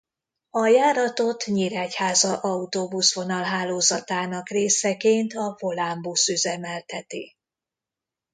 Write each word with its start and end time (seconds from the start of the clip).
A 0.49 0.65
járatot 0.65 1.45
Nyíregyháza 1.45 2.37
autóbuszvonal-hálózatának 2.37 4.49
részeként 4.49 5.33
a 5.33 5.55
Volánbusz 5.59 6.27
üzemelteti. 6.27 7.35